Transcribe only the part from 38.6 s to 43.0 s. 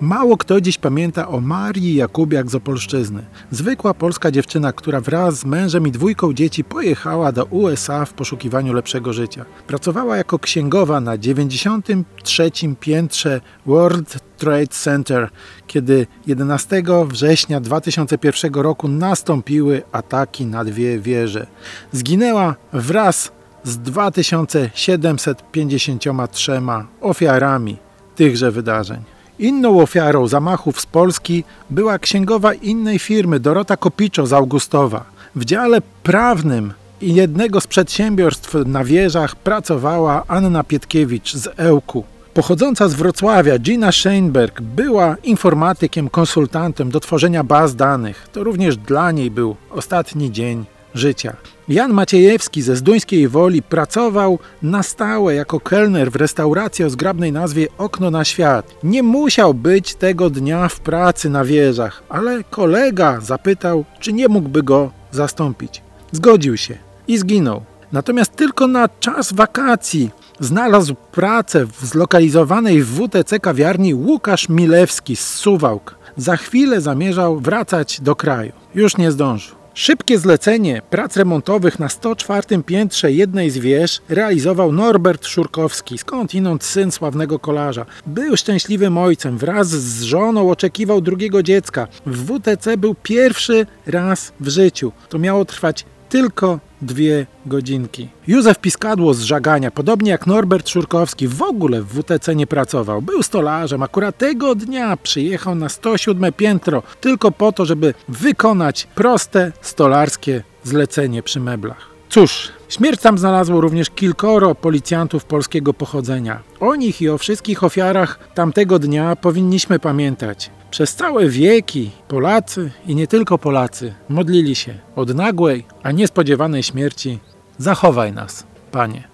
na wieżach pracowała Anna Pietkiewicz z Ełku. Pochodząca z